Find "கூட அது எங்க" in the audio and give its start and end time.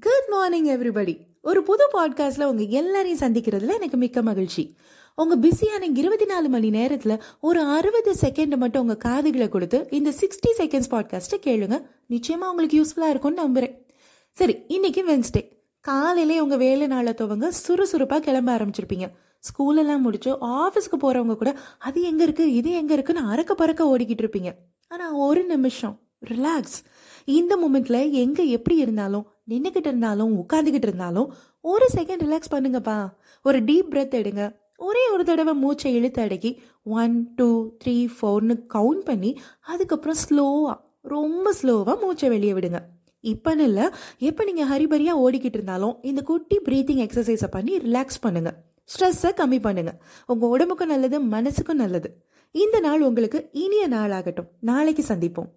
21.36-22.22